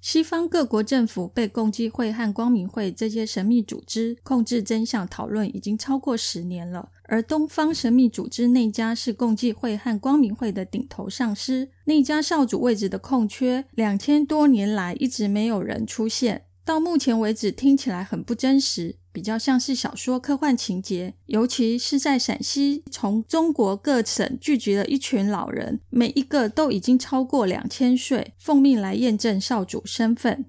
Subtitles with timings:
[0.00, 16.46] 西方各国政府被共济会和光明会这些神秘组织控制真相讨论已经超过十年了，而东方神秘组织内家是共济会和光明会的顶头上司，内家少主位置的空缺，两千多年来一直没有人出现。
[16.64, 21.14] 到目前为止，听起来很不真实，比较像是小说科幻情节。
[21.26, 30.44] 尤其是在陕西，从中国各省聚集了一群老人，每一个都已经超过两千岁，奉命来验证少主身份。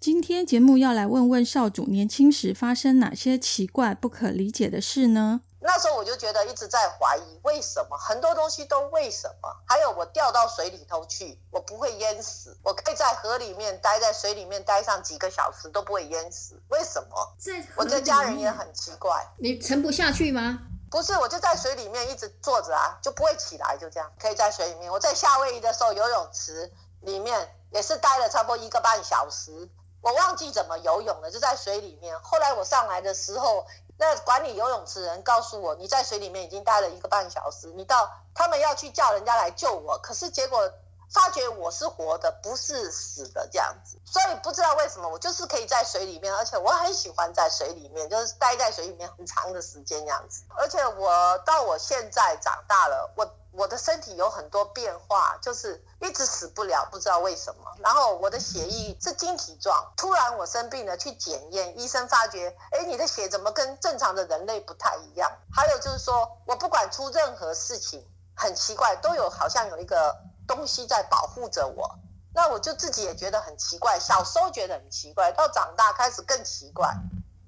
[0.00, 5.42] 今天节目要来问问少主，年轻时发生哪些奇怪、不可理解的事呢？
[5.64, 9.48] 那时候我就觉得一直在怀疑，为什么很多东西都为什么？
[9.64, 17.32] 还有我掉到水里头去，我不会淹死，我可以在河里面待在水里面待上几个小时都不会淹死，为什么？
[17.76, 20.58] 我的家人也很奇怪，你沉不下去吗？
[20.90, 24.90] 不是，我就在水里面一直坐着啊，就不会起来，就这样，可以在水里面。
[24.90, 29.68] 我在夏威夷的时候，游泳池里面也是待了差不多一个半小时，
[30.00, 32.18] 我忘记怎么游泳了，就在水里面。
[32.20, 33.64] 后来我上来的时候。
[33.98, 40.72] 那管理游泳池人告诉我，你在水里面已经待了一个半小时，你到他们要去叫人家来救我，可是结果
[41.12, 53.30] 发觉我是活的，不是死的这样子，所以不知道为什么我就是可以在水里面，而且我很喜欢在水里面，就是待在水里面很长的时间这样子，而且我到我现在长大了，我。
[53.52, 57.62] 我的身体有很多变化，就是一直死不了，不知道为什么。
[57.78, 65.30] 然后我的血液是晶体状，突然我生病了，去检验，医生发觉，哎，你的血怎么跟正常的人类不太一样？
[65.54, 68.02] 还有就是说，我不管出任何事情，
[68.34, 70.16] 很奇怪，都有好像有一个
[70.48, 71.94] 东西在保护着我。
[72.34, 76.90] 那我就自己也觉得很奇怪，小时候觉得很奇怪，到长大开始更奇怪。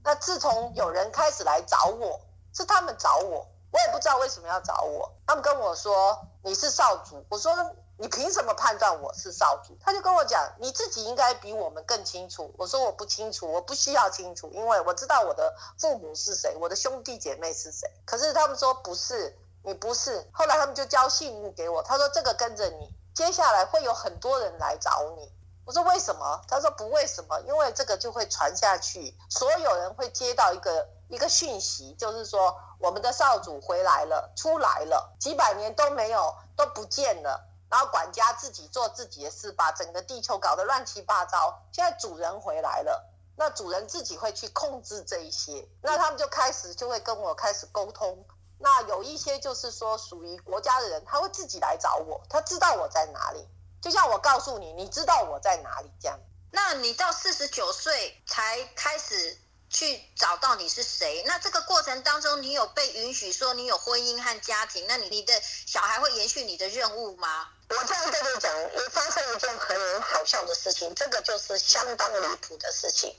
[0.02, 2.20] 那自从有人开始来找我，
[2.52, 3.46] 是他们找我。
[3.74, 7.52] 我也不知道为什么要找我，他们跟我说你是少主，我说
[7.98, 9.76] 你凭什么判断我是少主？
[9.80, 12.54] 他就跟我讲你自己应该比我们更清楚。
[12.56, 17.90] 我说我不清楚，我不需要清楚，因为我知道我的父母是谁，我的兄弟姐妹是谁。
[18.06, 20.24] 可是他们说不是，你不是。
[20.32, 25.32] 后来他们就交信物给我，他说这个跟着你，接下来会有很多人来找你。
[25.64, 26.40] 我说为什么？
[26.48, 30.88] 他说不为什么，因为这个就会传下去，所有人会接到一个。
[31.10, 37.46] 一个讯息就是说，我们的少主回来了，出来了，几百年都没有，都不见了。
[37.68, 41.62] 然后管家自己做自己的事，把整个地球搞得乱七八糟。
[41.70, 45.68] 现在主人回来了，那主人自己会去控制这一些。
[45.82, 48.24] 那他们就开始就会跟我开始沟通。
[48.58, 53.46] 那有一些就是说属于国家的人，他会自己来找我，他知道我在哪里。
[53.84, 56.18] 就像我告诉你，你知道我在哪里这样。
[56.50, 59.36] 那你到四十九岁才开始。
[59.70, 61.24] 去找到你是谁？
[61.26, 64.84] 那这个过程当中，你有被允许说你有婚姻和家庭？
[64.86, 65.34] 那你你的
[65.66, 67.48] 小孩会延续你的任务吗？
[67.70, 73.16] 我这样跟你讲，也发生一件很好笑的事情，这个就是相当离谱的事情。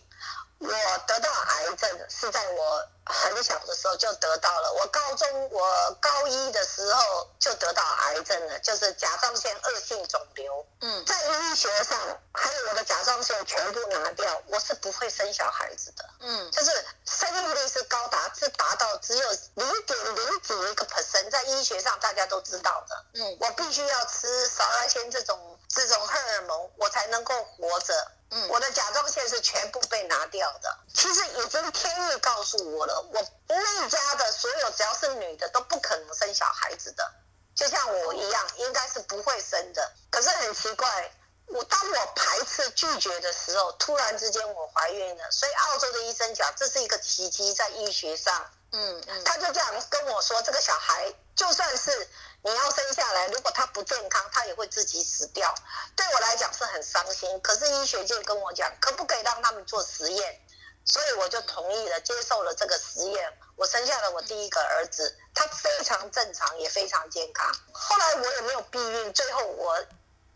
[0.59, 0.69] 我
[1.05, 4.73] 得到癌症是在我很小的时候就得到了。
[4.73, 10.65] 我高中我高一的时候就得到癌症了，就是甲状腺恶性肿瘤。
[10.81, 11.97] 嗯，在医学上，
[12.33, 16.05] 还有我的甲状腺全部拿掉，我是不会生小孩子的。
[16.21, 23.05] 嗯，就是生育率是高达是达到只有零点零几一个 percent，在医学上大家都知道的。
[23.13, 28.11] 嗯，我必须要吃少拉仙这种这种荷尔蒙，我才能够活着。
[28.31, 30.77] 嗯，我的甲状腺是全部被拿掉的。
[30.93, 37.13] 其实已经天意告诉我了，我那家的所有只要是女的都不可能生小孩子的，
[37.55, 39.91] 就像我一样，应该是不会生的。
[40.09, 41.11] 可是很奇怪，
[41.47, 45.31] 我当我排斥拒绝的时候，突然之间我怀孕了。
[45.31, 52.07] 所以澳洲的医生讲这是一个奇迹，在医学上，嗯，他就这样跟我说，这个小孩就算是。
[52.45, 55.51] 你要生下来，如果他不健康，他也会自己死掉。
[55.95, 57.41] 对我来讲是很伤心。
[57.41, 60.44] 可是医学界跟我讲，可不可以让他们做实验？
[60.85, 63.37] 所以我就同意了，接受了这个实验。
[63.55, 67.51] 我生下了我第一个儿子，他非常正常，也非常健康。
[67.71, 69.83] 后来我也没有避孕，最后我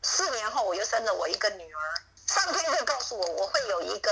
[0.04, 1.80] 四年后我又生了我一个女儿。
[2.28, 4.12] 上天就告诉我，我会有一个，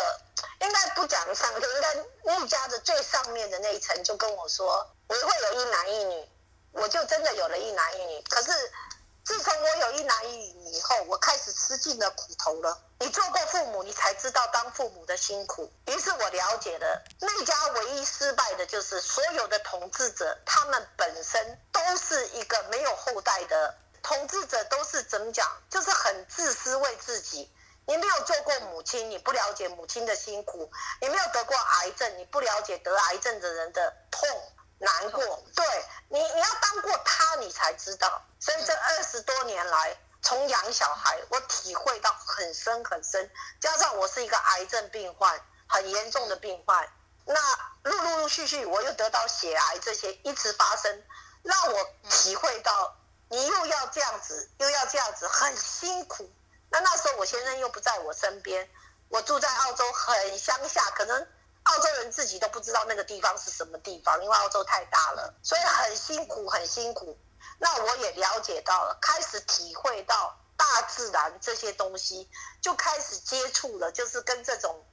[0.62, 6.30] 应该不讲上天，应该一家的最上面的那一层就跟我说，我会有一男一女。
[6.74, 8.52] 我就真的有了一男一女，可是
[9.28, 12.82] 自从我有一男一女以后，我开始吃尽了苦头了。
[13.00, 15.70] 你做过父母，你才知道当父母的辛苦。
[15.88, 27.54] 于是我了解了那家唯一失败的就是所有的统治者，他们本身都是一个没有后代的统治者，都是怎么讲，就是很自私，为自己。
[27.86, 30.70] 你没有做过母亲，你不了解母亲的辛苦；
[31.02, 33.94] 你没有得过癌症，你不了解得癌症的人的
[34.80, 35.44] 难过。
[35.56, 35.66] 对
[36.10, 38.22] 你，你要当过他，你才知道。
[38.40, 43.30] 所以这二十多年来，从养小孩，我体会到很深很深。
[43.60, 46.88] 加上我是一个癌症病患，很严重的病患，
[47.26, 47.36] 那
[47.84, 51.04] 陆陆续续我又得到血癌，这些一直发生，
[51.44, 52.96] 让我体会到
[53.30, 56.32] 你又要这样子，又要这样子，很辛苦。
[56.70, 58.70] 那那时候我先生又不在我身边，
[59.10, 61.28] 我住在澳洲很乡下，可能
[61.68, 67.18] 澳洲人自己都不知道那个地方是什么地方，因为澳洲太大了，所以很辛苦，很辛苦。
[67.60, 72.30] 那我也了解到了，开始体会到大自然这些东西，
[72.62, 74.86] 就开始接触了，就是跟这种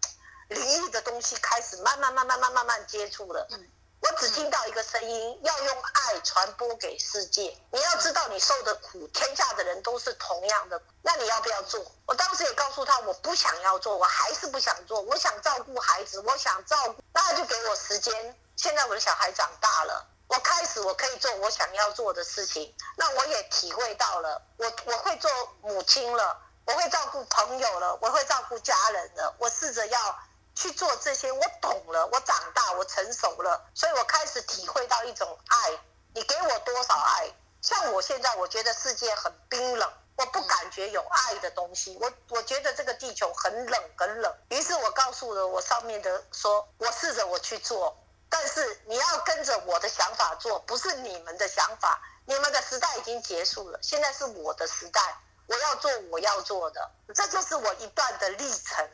[0.49, 3.47] 灵异的东西开始慢慢慢慢慢慢慢接触了。
[3.51, 3.69] 嗯。
[4.01, 7.57] 我只听到一个声音，要用爱传播给世界。
[7.73, 10.79] 你要知道，你受的苦，天下的人都是同样的。
[11.01, 11.81] 那你要不要做？
[12.07, 15.01] 我当时也告诉他，我不想要做，我还是不想做。
[15.01, 18.39] 我想照顾孩子，我想照顾，那就给我时间。
[18.57, 22.75] 现在我的小孩长大了，我开始我可以做我想要做的事情。
[22.97, 25.31] 那我也体会到了，我我会做
[25.63, 26.37] 母亲了，
[26.67, 29.35] 我会照顾朋友了，我会照顾家人了。
[29.39, 30.19] 我试着要。
[30.57, 35.73] 去做这些，我懂了，我长大，我成熟了，所以我开始体会到一种爱。
[36.15, 37.29] 你给我多少爱？
[37.61, 41.97] 像我现在，我觉得世界很冰冷，我不感觉有爱的东西。
[42.01, 44.35] 我我觉得这个地球很冷，很冷。
[44.51, 47.97] 于是我告诉了我上面的，说我试着我去做，
[48.29, 52.01] 但是你要跟着我的想法做，不是你们的想法。
[52.27, 55.01] 你们的时代已经结束了，现在是我的时代，
[55.47, 58.89] 我要做我要做的，这就是我一段的历程。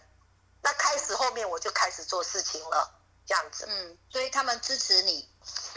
[0.63, 2.93] 那开始后面我就开始做事情了，
[3.25, 3.67] 这样子。
[3.69, 5.29] 嗯，所以他们支持你，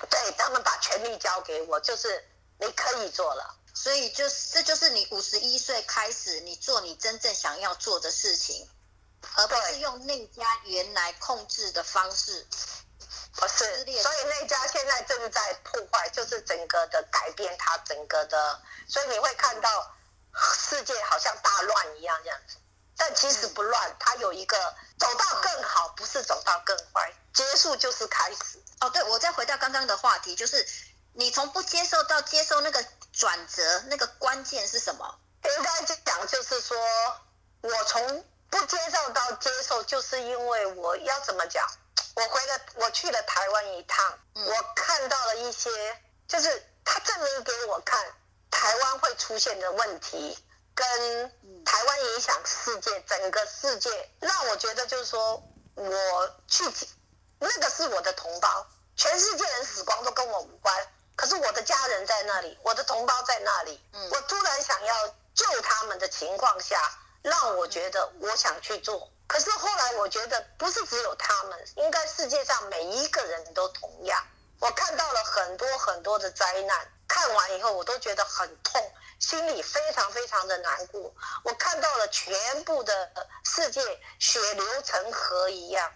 [0.09, 3.55] 对他们把权力交给我，就是你可以做了。
[3.73, 8.69] 所以就是这就是你五十一岁开始，你做你真正想要做的事情，
[9.35, 12.47] 而不是用那家原来控制的方式。
[13.35, 19.95] 不是，所以那家现在正在破坏，就是整个的改变它整个的，所以你会看到
[20.69, 22.57] 世界好像大乱一样这样子。
[22.95, 24.55] 但其实不乱，它有一个
[24.99, 28.61] 走到更好，不是走到更坏，结束就是开始。
[28.81, 30.65] 哦，对，我再回到刚刚的话题，就是
[31.13, 35.19] 你从不接受到接受那个转折，那个关键是什么？
[35.43, 36.77] 应该讲就是说，
[37.61, 41.65] 我从不接受到接受，就是因为我要怎么讲？
[42.15, 45.69] 我回了，我去了台湾一趟，我看到了一些，
[46.27, 48.03] 就是他证明给我看
[48.51, 50.37] 台湾会出现的问题。
[50.75, 50.85] 跟
[51.63, 55.35] 台湾影响世界，整个世界让我觉得就是说，
[55.75, 56.63] 我去
[57.37, 58.65] 那个是我的同胞，
[58.95, 60.75] 全世界人死光都跟我无关，
[61.15, 66.79] 可是我的家人在那里，我的同胞在那里，我突然想要救他们的情况下，
[67.21, 74.23] 让我觉得我想去做，可是后来我觉得不是只有他们，应该世界上每一个人都同样，
[74.59, 78.93] 我看到了很多很多的灾难，看完以后我都觉得很痛。
[79.19, 81.13] 心里非常非常的难过，
[81.45, 83.09] 我看到了全部的
[83.45, 83.81] 世界
[84.19, 85.89] 血流成河一样，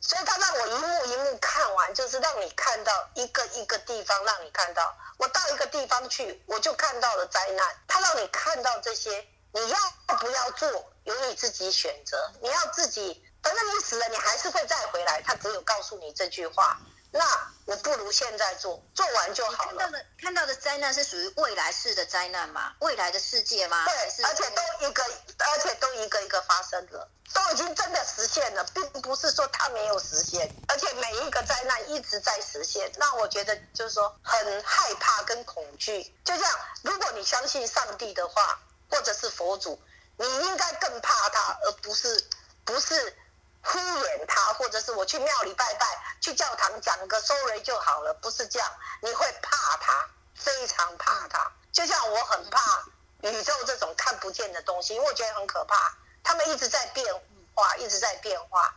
[0.00, 7.66] 所以他让我一幕一幕看完，就是让你看到一个一个地方，让你看到我到一个地方去，我就看到了灾难。
[7.86, 9.78] 他让你看到这些，你要
[10.18, 10.68] 不要做，
[11.04, 12.32] 由你自己选择。
[12.40, 15.20] 你要自己，反正你死了，你还是会再回来。
[15.22, 16.80] 他只有告诉你这句话。
[17.12, 19.76] 那我不如现在做，做完就好了。
[19.76, 22.72] 看到的看到的灾难是属于未来式的灾难吗？
[22.80, 23.84] 未来的世界吗？
[23.84, 36.14] 对，而且都一个，而且都一个一个发生了，都已经真的实现了，并不是说它没有实现，而且每一个灾难一直在实现，让我觉得就是说很害怕跟恐惧。
[36.24, 39.80] 就像如果你相信上帝的话，或者是佛祖，
[40.16, 42.24] 你应该更怕他，而不是
[42.64, 43.16] 不是。
[43.62, 45.86] 敷衍他，或者是我去庙里拜拜，
[46.20, 48.68] 去教堂讲个 sorry 就好了，不是这样，
[49.02, 51.50] 你会怕他，非常怕他。
[51.72, 52.84] 就像我很怕
[53.22, 57.14] 宇宙这种看不见的东西，因为我觉得很可怕，他们一直在变
[57.54, 58.74] 化，一直在变化，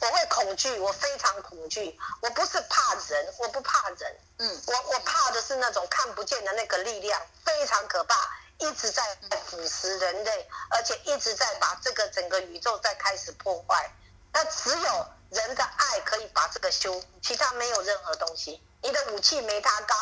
[0.00, 1.98] 我会恐惧，我非常恐惧。
[2.20, 8.14] 我不是怕人，我不怕人，嗯，我我怕的是那种看不见的那个力量，非常可怕，
[8.58, 9.02] 一直在
[9.46, 13.90] 腐蚀人类，而且一直在把这个整个宇宙在开始破坏。
[14.36, 18.62] 那只有人的爱可以把这个修，其他没有任何东西。
[18.82, 19.96] 你的武器没他高，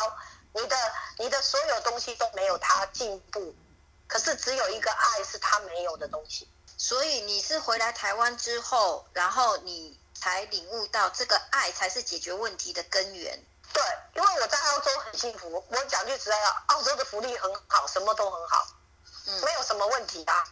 [0.51, 0.75] 你的
[1.17, 3.55] 你的所有东西都没有他进步。
[4.07, 6.51] 可是只有一个爱是他没有的东西。
[6.77, 13.41] 所以你是回来台湾之后，然后你才领悟到这个爱才是解决问题的根源。
[13.71, 13.81] 对，
[14.15, 18.67] 因为我在澳洲很幸福，我讲句实在话，澳洲的福利很好，什么都很好，
[19.27, 20.43] 嗯没有什么问题啊。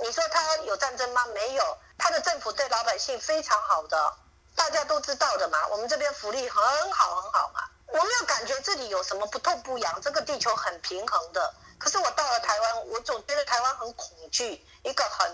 [0.00, 1.24] 你说他有战争吗？
[1.26, 4.16] 没有，他的政府对老百姓非常好的，
[4.54, 5.66] 大家都知道的嘛。
[5.68, 11.54] 我们这边福利很好很好嘛，我没有感觉这里有什么不痛不痒，这个地球很平衡的。
[11.78, 15.32] 可是我到了台湾，我总觉得台湾很恐惧，一个很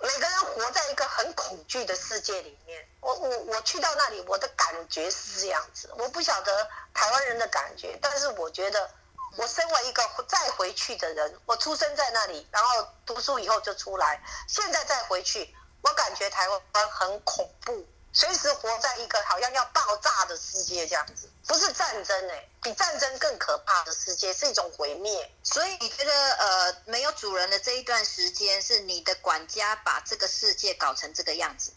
[0.00, 2.86] 每个人活在一个很恐惧的世界里面。
[3.00, 5.88] 我我我去到那里，我的感觉是这样子。
[5.96, 8.90] 我不晓得台湾人的感觉，但是我觉得，
[9.36, 16.60] 我身为一个再回去的人，我出生在那里，然后读书以后就出来，现在再回去，我感觉台湾
[16.90, 21.28] 很恐怖，随时活在一个好像要爆炸的世界这样子。
[21.46, 25.30] 不是战争哎、比战争更可怕的世界是一种毁灭。
[25.42, 31.72] 所以你觉得呃没有主人的这一段时间，是你的管家把这个世界搞成这个样子？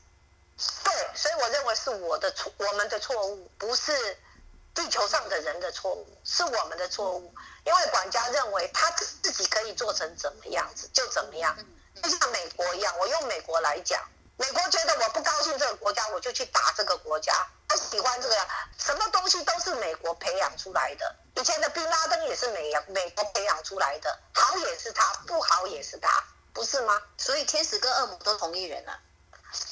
[0.83, 4.17] 对，所以我认为是我的错，我们的错误，不是
[4.73, 7.33] 地球上的人的错误，是我们的错误。
[7.65, 11.57] 因为管家认为他自己可以做成怎么样子就怎么样，
[12.01, 12.93] 就像美国一样。
[12.97, 14.01] 我用美国来讲，
[14.37, 17.33] 美国觉得我不高兴这个国家，我就去打这个国家。
[17.67, 18.35] 他喜欢这个，
[18.77, 21.15] 什么东西都是美国培养出来的。
[21.35, 26.23] 以前的宾拉登也是美美国培养出来的，好也是他，不好也是他，
[26.53, 27.01] 不是吗？
[27.17, 28.99] 所以天使跟恶魔都同一人啊。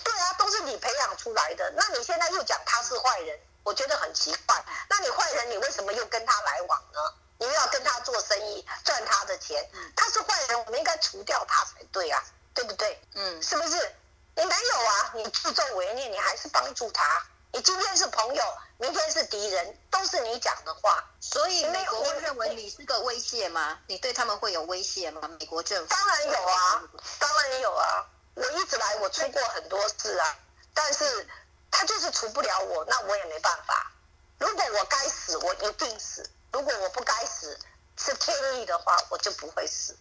[0.03, 1.71] 对啊，都是你培养出来的。
[1.75, 4.63] 那你现在又讲他是坏人，我觉得很奇怪。
[4.89, 7.12] 那你坏人，你为什么又跟他来往呢？
[16.09, 17.03] 你还是帮助他。
[17.51, 18.43] 你今天是朋友，
[18.77, 21.03] 明天是敌人，都是你讲的话。
[21.19, 23.79] 所以美国会认为你是个威胁吗？
[23.87, 25.21] 你对他们会有威胁吗？
[25.39, 25.89] 美国政府？
[25.89, 26.83] 当然有啊，
[27.19, 28.05] 当然有啊。
[28.35, 30.35] 我一直来，我出过很多事啊，
[30.73, 31.27] 但是
[31.69, 33.91] 他就是除不了我，那我也没办法。
[34.39, 37.55] 如果我该死，我一定死；如果我不该死，
[37.97, 39.95] 是天意的话，我就不会死。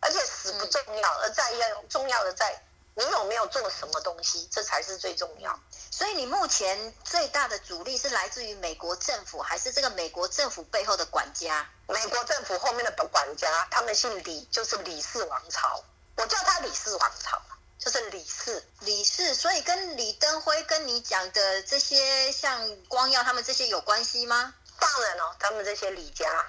[0.00, 2.63] 而且死不重要，而在要重要的在
[2.96, 5.58] 你有没有做什么东西，这才是最重要。
[5.90, 11.68] 所以你目前最大的阻力是来自于美国政府，还是这个美国政府背后的管家？
[11.88, 15.84] 美国政府后面的管家，他们姓李，就是李氏王朝，
[16.16, 17.42] 我叫他李氏王朝，
[17.78, 18.64] 就是李氏。
[18.80, 24.54] 李氏，所以跟李登辉跟你讲的这些，像光耀他们这些有关系吗？
[24.78, 26.46] 当然了、他们这些李家，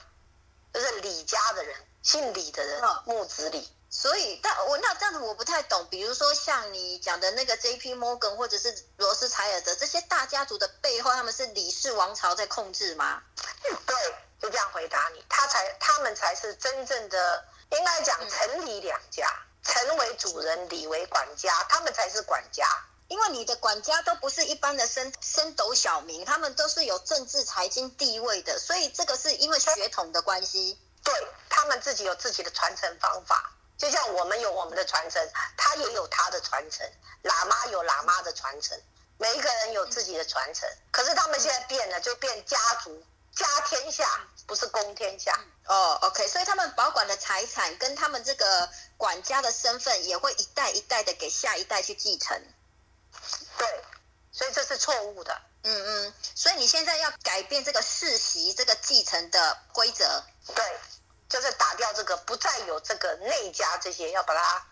[0.73, 3.67] 就是李家的人，姓李的人嗯，木子李。
[3.97, 5.87] 所以，但我那这样子我不太懂。
[5.89, 7.95] 比如说像你讲的那个 J.P.
[7.95, 13.23] Morgan 或者是罗斯柴尔德这些大家族的背后，他们是李氏王朝在控制吗？
[13.63, 13.95] 对，
[14.41, 19.33] 就这样回答你，他才他们才是真正的，应该讲嗯陈李两家，
[19.63, 22.67] 陈为主人，李为管家，他们才是管家。
[23.07, 30.77] 因为你的管家都不是一般的升升斗小民，他们都是有政治财经地位的，所以这个是因为血统的关系。
[31.01, 31.13] 对
[31.49, 36.89] 他们自己有自己的传承方法，就像我们有我们的传承，他也有他的传承，
[37.23, 38.79] 喇嘛有喇嘛的传承，
[39.17, 40.69] 每一个人有自己的传承。
[40.91, 43.03] 可是他们现在变了，就变家族
[43.35, 44.07] 家天下，
[44.47, 45.37] 不是公天下。
[45.65, 52.41] 哦，OK，所以他们保管的财产跟他们这个管家的身份也会一代一代的给下一代去继承。
[53.57, 53.83] 对，
[54.31, 55.41] 所以这是错误的。
[55.63, 60.23] 嗯嗯，所以你现在要改变这个世袭这个继承的规则。
[60.53, 60.63] 对，
[61.27, 64.65] 就是打掉这个，不再有这个内家这些，要把它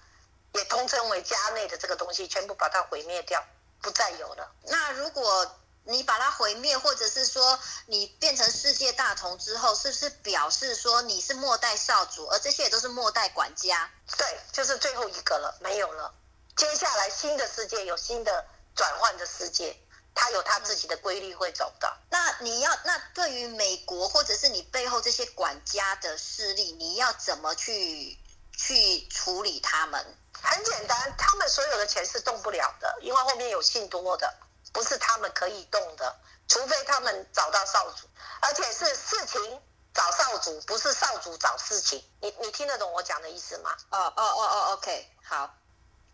[0.54, 3.44] 也通称为家内的这个东西，全部把它毁灭掉，
[3.82, 4.52] 不再有了。
[4.64, 13.92] 那如果你把它毁灭，或者是说你变成世界大同之后，是不是表示说你是末代少主，而这些也都是末代管家？
[14.18, 16.14] 对，就是最后一个了，没有了。
[16.56, 18.46] 接下来新的世界有新的
[18.76, 19.78] 转换的世界，
[20.16, 21.98] 它有它自己的规律会走的。
[22.10, 28.18] 那你要那对于美国或者是你背后这些管家的势力，你要怎么去
[28.58, 30.18] 去处理他们？
[30.42, 34.34] 很简单，他们所有的钱是动不了的，因为后面有信托的，
[34.74, 36.16] 不是他们可以动的，
[36.48, 38.08] 除非他们找到少主，
[38.42, 39.62] 而且是事情
[39.94, 42.04] 找少主，不是少主找事情。
[42.20, 43.76] 你你听得懂我讲的意思吗？
[43.92, 45.50] 哦哦哦哦，OK，好。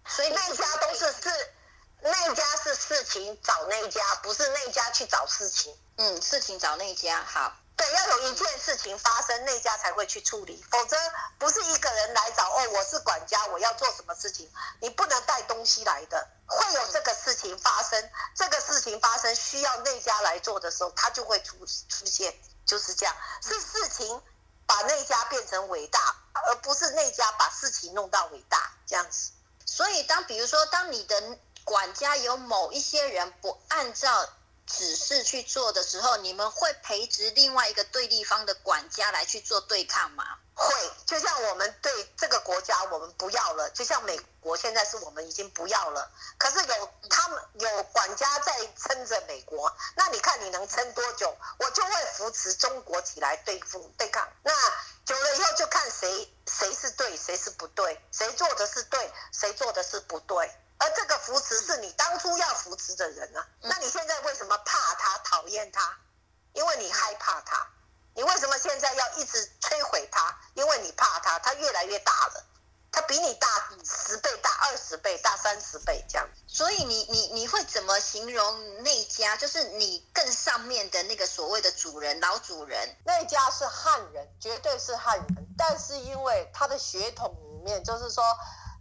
[0.08, 1.30] 所以你那家都是事，
[2.02, 5.78] 那家是事情找那家，不是那家去找事情。
[5.98, 7.54] 嗯，事情找那家好。
[7.76, 10.98] 对，要有一件事情发生，那家才会去处理，否则
[11.38, 14.52] 不是一个人来找哦，我是管家，我要做什么事情，
[14.82, 16.28] 你不能带东西来的。
[16.46, 22.34] 会有这个事情发生，这个事情发生需要那家来做的时候，他就会出出现，
[22.66, 24.22] 就是这样，是事情
[24.66, 26.00] 把那家变成伟大，
[26.34, 29.32] 而不是那家把事情弄到伟大这样子。
[29.66, 31.38] 所以，当比如说，当你的
[31.70, 34.28] 管家有某一些人不按照
[34.66, 40.24] 指示去做的时候，你们会培植另外一个对立方的管家来去做对抗吗？
[40.56, 40.74] 会，
[41.06, 51.38] 就像我们对这个国家我们不要了，就像美国现在是我们已经不要了，可是有他们有管家在撑着美国，那你看你能撑多久？
[51.60, 54.28] 我就会扶持中国起来对付对抗。
[54.42, 54.52] 那
[55.06, 60.52] 久了以后就看谁谁是对，谁是不对，谁做的是对，谁做的是不对。
[60.80, 65.98] 而这个扶持是你当初要扶持的人啊，那你现在为什么怕他、讨厌他？
[66.54, 67.68] 因为你害怕他。
[68.16, 70.36] 你为什么现在要一直摧毁他？
[70.54, 72.44] 因为你怕他，他越来越大了，
[72.92, 73.48] 他比你大
[73.86, 76.28] 十倍、大二十倍、大三十倍这样。
[76.48, 79.38] 所以你你你会怎么形容那家？
[79.38, 82.98] 就是你更上面的那个所谓的主人、老主人。
[83.06, 88.24] 那家是汉人，绝对是汉人，但是因为他的血统里面，就是说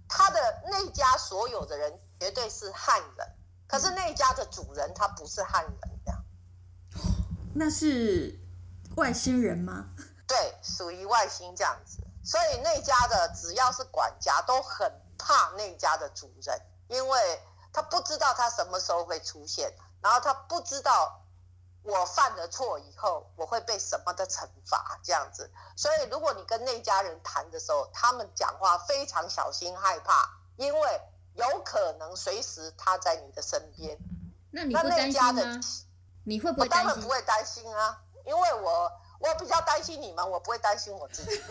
[0.09, 3.37] 他的那家所有的人绝对是汉人，
[3.67, 6.25] 可是那家的主人他不是汉人，这样。
[7.55, 8.39] 那是。
[8.97, 9.91] 外星人吗？
[10.27, 11.99] 对，属于外星这样子。
[12.25, 17.41] 所以那家的只要是管家都很怕那家的主人，因为
[17.73, 19.73] 他不知道他什么时候会出现，
[20.03, 21.23] 然后他不知道
[21.89, 25.51] 我犯了错以后我会被什么的惩罚这样子。
[25.75, 31.01] 所以如果你跟那家人谈的时候，他们讲话非常小心害怕，因为
[31.35, 33.99] 有可能随时他在你的身边。
[34.51, 35.61] 那你会担心吗？
[36.25, 36.89] 你会不会担心？
[36.89, 37.99] 当然不会担心啊。
[38.25, 41.31] 因为我我比较担心你们，我不会担心我自己。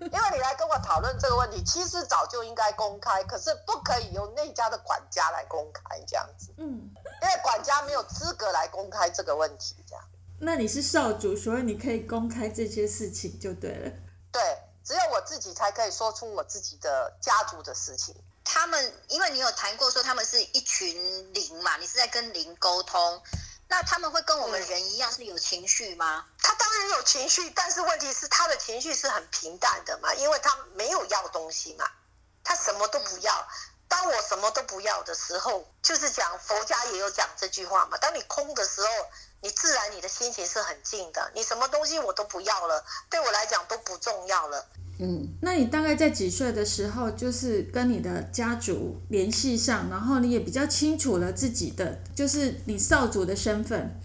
[0.00, 6.52] 因为你来跟我讨论这个问题，其实早就应该公开，可是不可以由那家的管家来公开这样子。
[6.58, 6.90] 嗯，
[7.22, 10.04] 因为管家没有资格来公开这个问题，这样。
[10.40, 13.90] 那你是少主，所以你可以公开这些事情就对了。
[14.32, 14.42] 对，
[14.82, 18.14] 只有我自己才可以说出我自己的家族的事情。
[18.42, 20.96] 他们，因为你有谈过说他们是一群
[21.34, 23.22] 灵嘛，你是在跟灵沟通，
[23.68, 26.24] 那他们会跟我们人一样是有情绪吗？
[26.38, 31.84] 他当然有情绪，但是问题是他的情绪是很平淡的嘛，因为他没有要东西嘛，
[32.42, 33.46] 他什么都不要。
[33.90, 38.88] 当我什么都不要的时候，就是讲佛家也有讲这句话嘛，当你空的时候，
[39.42, 44.64] 你自然你的心情是很静的，你什么东西我都不要了，对我来讲都不重要了。
[45.00, 54.00] 嗯，那你大概在几岁的时候，就是跟你的家族联系上，然后你也比较清楚了自己的，就是你少主的身份。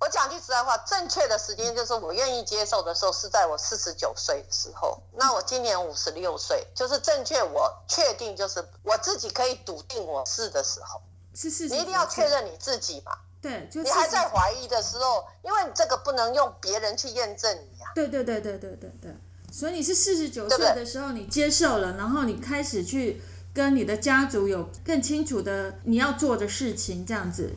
[0.00, 5.02] 我讲句实在话，正确的时间就是我愿意接受的时候，是在我四十九岁的时候。
[5.14, 11.00] 那我今年五十六岁，就是正确，我确定就是我自己可以笃定我是的时候。
[11.34, 13.12] 是是，你一定要确认你自己嘛。
[13.40, 17.90] 对，就你还在怀疑的时候，因为你这个不能用别人去验证你啊。
[17.94, 19.16] 对对对对对对对。
[19.52, 27.50] 所以你是四十九岁的时候，你接受了，然后你开始去跟你的家族有更清楚的你要做的事情，这样子。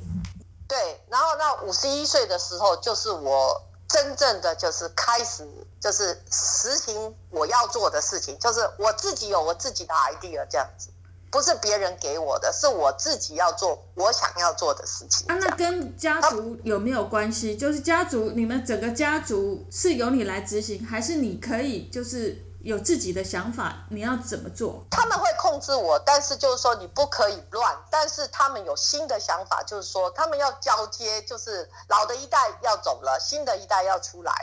[0.72, 5.46] 对，然后那五十一岁的时候，就是我真正的就是开始
[5.82, 10.88] 就是实行我要做的事情，就是我自己有我自己的 idea 这样子。
[11.30, 15.26] 不是别人给我的，是我自己要做我想要做的事情。
[15.28, 17.56] 啊，那跟家族有没有关系？
[17.56, 23.86] 就是家族，你们整个家族是由你来执行，还是你可以就是有自己的想法？
[23.90, 24.86] 你要怎么做？
[24.92, 27.76] 他们会控制我，但是就是说你不可以乱。
[27.90, 34.34] 但是他们有新的想法，就是说他们要交接，就是老的一代要走了，新的一代要出来。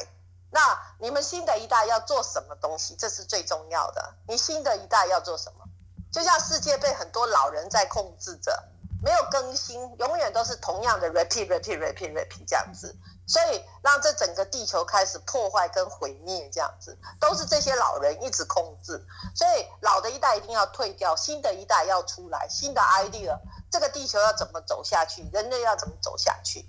[0.51, 2.97] 那你们新的一代要做什么东西？
[2.99, 4.15] 这是最重要的。
[4.27, 5.65] 你新的一代要做什么？
[6.11, 8.65] 就像世界被很多老人在控制着，
[9.03, 12.97] 没有更新，永远都是同样的 repeat repeat repeat repeat 这样子，
[13.29, 23.39] 所以让这整个地球开始破坏跟毁灭这样子，都是这些老人一直控制，所以老的一代一定要退掉，新的一代要出来，新的 idea，
[23.71, 26.67] 这个地球要怎么走下去，人类要怎么走下去？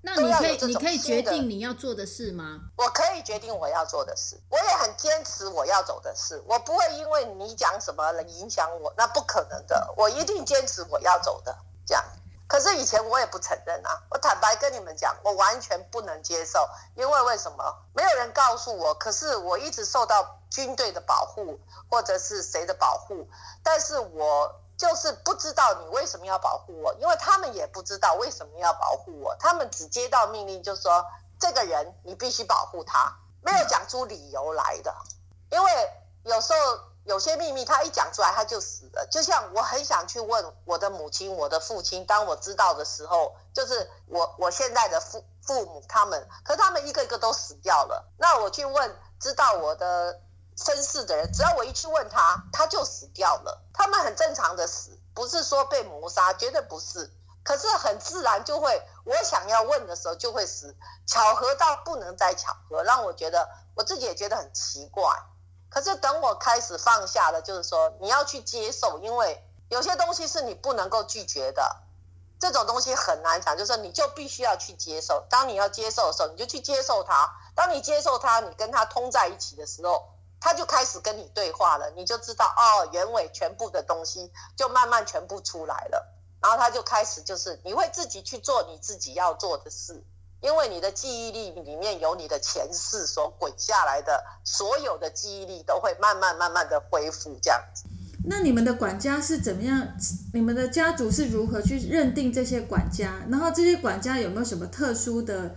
[0.00, 2.60] 那你可以，你可以决定你要做的事吗？
[2.76, 11.54] 我可以决定我要做的事，我也很坚持我要走的事，我不会因为你讲什么来影响我，那不可能的，我一定坚持我要走的。
[11.84, 12.04] 这样，
[12.48, 17.76] 可是以前我也不承认啊，我坦白跟你们讲，我完全不能接受，因为为什么？
[17.94, 23.28] 没有人告诉我，可是我一直受到军队的保护，或者是谁的保护，
[23.62, 24.60] 但是我。
[24.78, 31.04] 就是不知道你为什么要保护我，因为他们也不知道为什么要保护我，他们只接到命令就说
[31.36, 34.94] 这个人你必须保护他，没有讲出理由来的。
[35.50, 48.04] 因为有时候有些秘密他一讲出来他就死了，就像我很想去问我的母亲、我的父亲，当我知道的时候，就是我我现在的父父母他们，可他们一个一个都死掉了。
[48.18, 50.20] 那我去问知道我的
[50.58, 53.58] 身世的人，只要我一去问他，他就死掉了。
[53.72, 57.10] 他们很正常的死，不是说被谋杀，绝对不是。
[57.42, 65.10] 可是很自然就会，我想要问的时候就会死，巧合到不能再巧合，让我觉得我自己也觉得很奇怪。
[65.70, 71.76] 可是等我开始放下了，就是说你要去接受，因为有些东西是你不能够拒绝的，
[72.40, 75.24] 这种东西很难讲，就是说你就必须要去接受。
[75.28, 77.30] 当你要接受的时候，你就去接受它。
[77.54, 80.08] 当你接受它，你跟它通在一起的时候，
[80.40, 86.14] 它就开始跟你对话了，你就知道哦，原委全部的东西就慢慢全部出来了。
[86.40, 90.02] 然后它就开始就是你会自己去做你自己要做的事。
[90.40, 97.84] 因为你的记忆力里面有你的前世所滚下来的所有的记忆力，都会慢慢慢慢的恢复这样子。
[98.24, 99.88] 那你们的管家是怎么样？
[100.34, 103.24] 你们的家族是如何去认定这些管家？
[103.30, 105.54] 然后这些管家有没有什么特殊的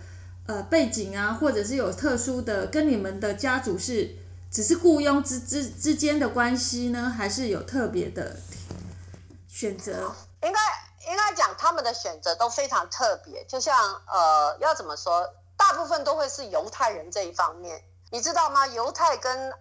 [0.48, 4.16] 呃背景啊，或者是有特殊的跟你们的家族是
[4.50, 8.38] 只是雇佣之之之间的关系呢，还是有特别的
[9.48, 10.16] 选择？
[10.44, 10.60] 应该。
[11.12, 18.66] 应该讲，他们的选择都非常特别，就像呃，要怎么说，大部分都会是犹太人这一方面，你知道吗？
[18.68, 19.54] 犹太跟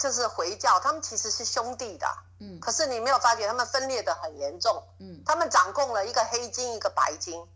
[0.00, 2.06] 就是回教，他们其实是兄弟的，
[2.40, 7.46] 嗯，可是你没有发觉他们分裂的很严重，嗯，他们掌控了一个黑金，一个白金，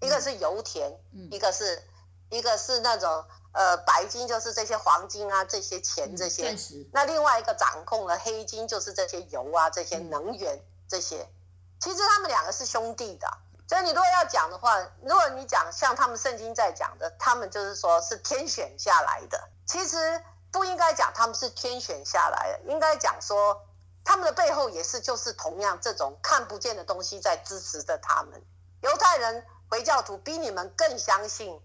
[0.00, 0.92] 一个是油田，
[1.30, 1.80] 一个是
[2.28, 6.42] 一个是那种呃白金，就是这些黄金啊，这些钱这些，
[6.92, 11.28] 那另外一个掌控了黑金，就是这些油啊，这些能源这些。
[11.80, 13.38] 其实他们两个是兄弟的，
[13.68, 19.48] 所以你如果要讲的话，如果你讲像他们圣经在讲的，他们就是说是天选下来的。
[19.64, 23.64] 其实不应该讲他们是天选下来的，应该讲说
[24.04, 28.42] 他们的背后也是就是同样这种看不见的东西在支持着他们。
[28.80, 31.60] 犹太人回教徒比你们更相信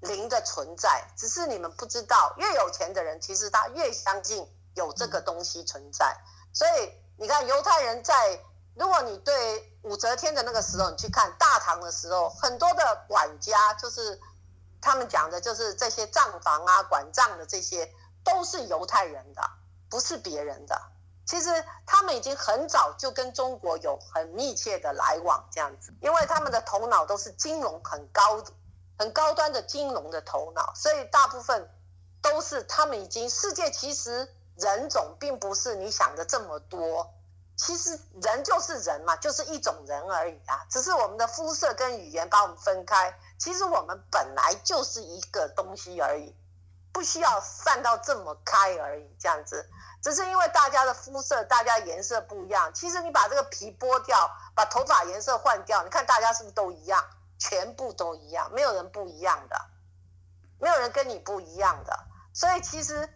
[0.00, 2.34] 灵的存在，只是你们不知道。
[2.36, 6.14] 越有钱的人其实他越相信有这个东西存在。
[6.52, 8.38] 所以你看犹太人在。
[8.74, 14.20] 如果你对武则天的那个时候，你去看大唐的时候，很多的管家就是
[14.80, 17.92] 他们讲的，就是这些账房啊、管账的这些，
[18.24, 19.42] 都是犹太人的，
[19.88, 20.80] 不是别人的。
[21.26, 28.42] 其实他们已经很早就跟中国有很密切的来往，这样子，因为他们的头脑都是金融很高、
[28.98, 31.70] 很高端的金融的头脑，所以大部分
[32.20, 37.14] 都是他们已经世界其实人种并不是你想的这么多。
[37.56, 43.16] 其实人就是人嘛，就是一种人而已啊，只是我们的肤色跟语言把我们分开。
[43.38, 46.34] 其实我们本来就是一个东西而已，
[46.92, 49.16] 不需要散到这么开而已。
[49.20, 49.68] 这样子，
[50.02, 52.72] 只是因为大家的肤色、大家颜色不一样。
[52.74, 57.04] 其实你把这个皮剥掉，把头发颜色换掉，你看大家是不是都一样？
[57.38, 59.56] 全部都一样，没有人不一样的，
[60.58, 61.96] 没有人跟你不一样的。
[62.32, 63.08] 所以其实。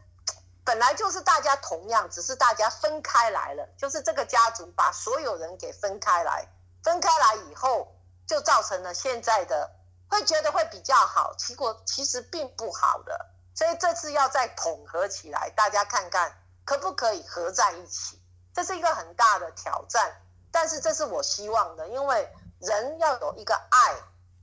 [0.69, 6.47] 本来就是大家同样，只是大家分开来了，就是这个家族把所有人给分开来，
[6.83, 9.71] 分开来以后就造成了现在的
[10.11, 18.21] 会觉得会比较好，结果其实并不好的，所以这次要再统合起来，大家看看可不可以合在一起，
[18.53, 20.21] 这是一个很大的挑战，
[20.53, 23.95] 但是这是我希望的，因为人要有一个爱，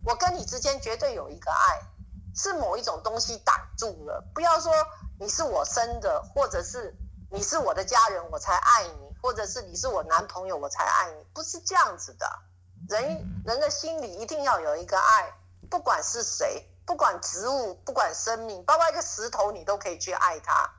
[0.04, 1.80] 我跟你之间绝对有一个爱，
[2.36, 4.74] 是某一种东西挡住了，不要说。
[5.20, 6.94] 你是我生的，或者是
[7.32, 12.28] 你是我的家人，我才爱你；或者是你是我男朋友，我才爱你，不是这样子的。
[12.90, 15.34] 人人的心里一定要有一个爱，
[15.70, 20.70] 不管是谁，不管植物，不管生命，包括一个石头，你都可以去爱它。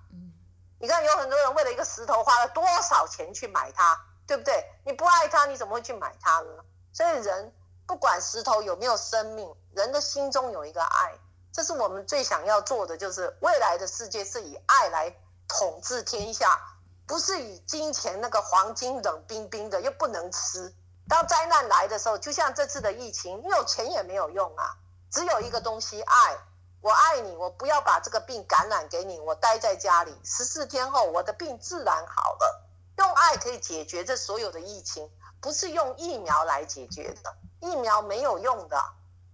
[0.78, 4.64] 你看，有很多人为了一个石头花了多少钱去买它，对不对？
[4.84, 6.62] 你不爱它，你怎么会去买它呢？
[6.92, 7.52] 所以，人
[7.86, 11.18] 不管石头有没有生命，人的心中有一个爱。
[11.56, 15.16] 这是我们最想要做的，就是未来的世界是以爱来
[15.48, 16.60] 统治天下，
[17.06, 20.74] 不是以金钱那个黄金冷冰冰的又不能吃。
[21.08, 24.76] 当灾难来的时候，就像这次的疫情，你有钱也没有用啊，
[25.10, 26.36] 只有一个东西爱。
[26.82, 32.68] 我爱你，我不要把这个病感染给你，我待在家里十四天后，我的病自然好了。
[32.98, 38.78] 用爱可以解决这所有的疫情，不是用疫苗来解决的，疫苗没有用的，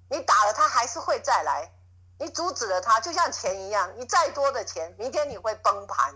[0.08, 1.72] 你打了它还是会再来。
[2.18, 6.14] 你阻止了它，就像钱一样，你再多的钱，明天你会崩盘，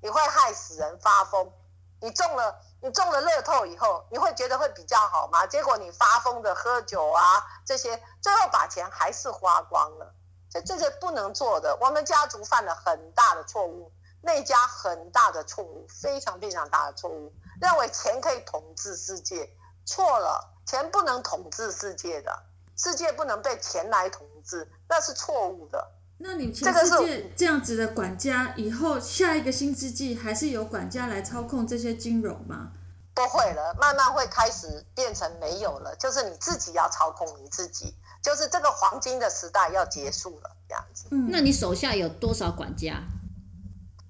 [0.00, 1.52] 你会害死人发疯。
[2.00, 5.44] 你中了，你中了乐透以后，你会觉得会比较好吗？
[5.46, 10.14] 结果你发疯的喝酒啊，这些最后把钱还是花光了。
[10.48, 11.76] 这这是不能做的。
[11.80, 13.90] 我们家族犯了很大的错误，
[14.22, 19.50] 那家很大的错误，非常非常大的错误，认为钱可以统治世界，
[19.84, 22.44] 错了，钱不能统治世界的，
[22.76, 24.24] 世界不能被钱来统。
[24.48, 25.92] 织，那是错误的。
[26.20, 32.72] 那你全世界这样子的管家，以后下一个新世纪还是由管家来操控这些金融吗？
[33.14, 41.06] 不会了，慢慢会开始变成没有了，就是你自己要操控你自己，就是这个黄金的时代要结束了，这样子。
[41.10, 43.02] 嗯，那你手下有多少管家？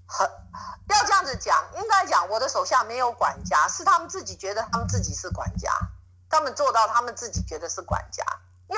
[0.07, 0.27] 很
[0.88, 5.70] 要这样子讲，应该讲我的手下没有管家，是他们自己觉得他们自己是管家，
[6.31, 8.24] 他们做到他们自己觉得是管家。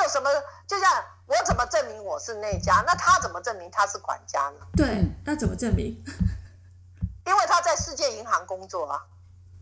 [0.00, 0.30] 你有什么？
[0.66, 2.82] 就像我怎么证明我是那家？
[2.86, 4.66] 那他怎么证明他是管家呢？
[4.74, 6.02] 对，那怎么证明？
[7.26, 9.04] 因为他在世界银行工作啊。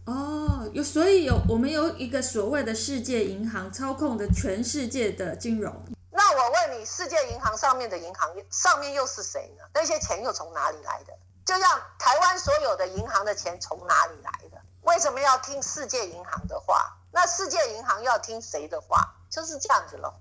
[0.07, 5.74] 哦，有所以有我们有一个所谓的世界银行操控的全世界的金融。
[6.12, 9.64] 那我问你，世界银行上面的银行上面又是谁呢？
[9.74, 11.12] 那些钱又从哪里来的？
[11.44, 14.62] 就像台湾所有的银行的钱从哪里来的？
[14.83, 16.96] 为什么要听世界银行的话？
[17.11, 19.14] 那世界银行要听谁的话？
[19.29, 20.14] 就是这样子喽。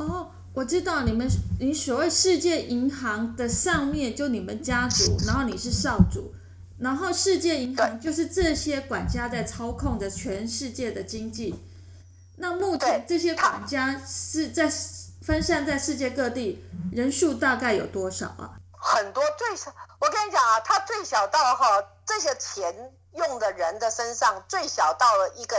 [0.00, 1.28] 哦，我知道你们，
[1.60, 6.32] 你所谓世界银行的上面就你们家族，然后你是少主。
[6.78, 11.54] 然后世界银行就是这些管家在操控着全世界的经济。
[12.36, 14.66] 那目前这些管家是在
[15.20, 18.56] 分散在世界各地，人数大概有多少啊？
[18.72, 21.66] 很多，最小我跟你讲啊，他最小到哈
[22.06, 25.54] 这些钱用的人的身上，最小到了一个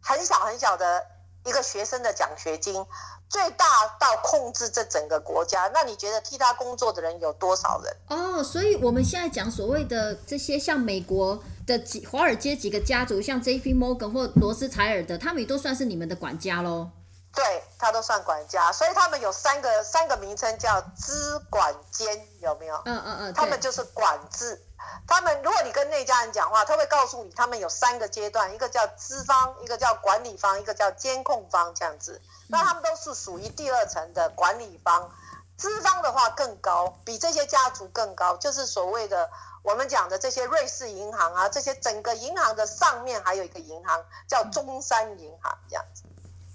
[0.00, 1.04] 很小很小的
[1.44, 2.86] 一个学生的奖学金。
[3.30, 3.64] 最大
[3.98, 7.96] 到控制这整个国家，那你觉得替他工作的人有多少人？
[8.08, 13.72] 哦，所以我们现在讲所谓的这些像美国的几华尔街几个家族，像 J.P.
[13.72, 16.90] Morgan 或罗斯柴尔德，他们也都算是你们的管家喽。
[17.32, 22.76] 对他都算管家，所以他们有三个三个名称叫资管监，有没有？
[22.84, 24.60] 嗯嗯嗯，他们就是管制。
[25.06, 32.20] 他们如果你跟那家人讲话，他会告诉你，他们有三个阶段，一个叫资方，一个叫管理方，一个叫监控方，这样子。
[32.48, 35.10] 那他们都是属于第二层的管理方，
[35.56, 39.30] 资方的话更高，比这些家族更高，就是所谓的
[39.62, 46.02] 我们讲的这些瑞士银行啊，这些整个银行的上面还有一个银行叫中山银行，这样子。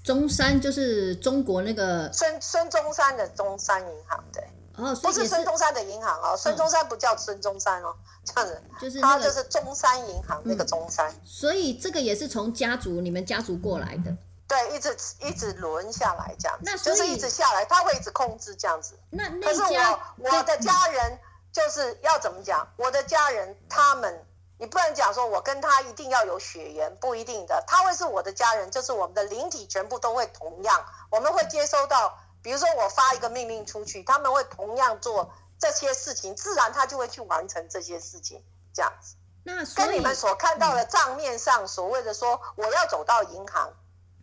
[0.06, 4.44] 中山就是中国那个孙孙中山的中山银行，对，
[4.78, 14.16] 哦，不是孙中山的银行哦，孙中山不叫孙中山哦，这样子，就是他就是中山银行那个中山，所以这个也是从家族你们家族过来的。
[14.48, 18.94] 对，一直一直轮下来这样子，就是一直下来，他会一直控制这样子。
[19.10, 21.18] 那可是我我的家人
[21.52, 22.68] 就是要怎么讲？
[22.78, 24.24] 我的家人他们，
[24.58, 27.64] 你不能讲说我跟他一定要有血缘，不一定的。
[27.68, 32.18] 他会是我的家人，就是我们的灵体全部都会同样，我们会接收到。
[32.42, 39.16] 比如说我发一个命令出去，他们会同样做这些事情，自然他就会去完成这些事情，这样子。
[39.44, 43.74] 那跟你们所看到的账面上所谓的说我要走到银行。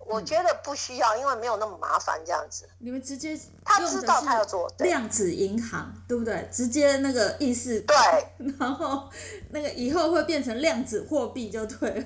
[0.06, 2.68] 我觉得不需要，因为没有那么麻烦这样子。
[2.78, 6.48] 你们直接他知道他要做量子银行，对不对？
[6.52, 7.96] 直接那个意思对，
[8.58, 9.08] 然后
[9.50, 12.04] 那个以后会变成量子货币就对了。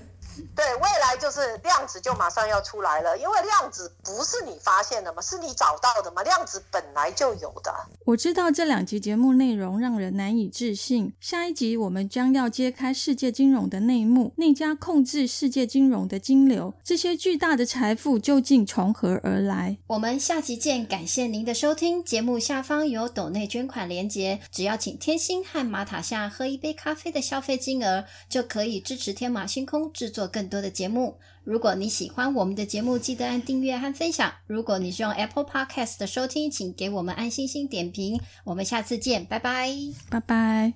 [0.54, 7.74] 对，未来就是量子就马上要出来了，因为量子不是你发现的嘛，是你找到的嘛，量子本来就有的。
[8.04, 19.78] 我知道这两集节目内容让人难以置信，下一集我们将要揭开世界金融的内幕，那家控制世界金融的金流，这些巨大的财富究竟从何而来？
[19.86, 22.04] 我们下集见，感谢您的收听。
[22.04, 30.25] 节目下方有抖内捐款连结，只要请天星和马塔夏喝一杯咖啡的消费金额，就可以支持天马星空制作。
[30.26, 34.32] 更多的节目，如果你喜欢我们的节目，记得按订阅和分享。
[34.46, 38.20] 如果你是用 Apple Podcast 的收听，请给我们按星星点评。
[38.44, 39.70] 我们下次见，拜拜，
[40.10, 40.72] 拜拜。